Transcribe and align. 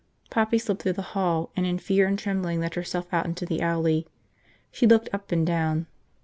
Poppy 0.31 0.57
slipped 0.57 0.81
through 0.81 0.93
the 0.93 1.03
hall 1.13 1.51
and 1.55 1.67
in 1.67 1.77
fear 1.77 2.07
and 2.07 2.17
trembling 2.17 2.59
let 2.59 2.73
herself 2.73 3.13
out 3.13 3.27
into 3.27 3.45
the 3.45 3.61
alley. 3.61 4.07
She 4.71 4.87
looked 4.87 5.09
up 5.13 5.31
and 5.31 5.45
down. 5.45 5.85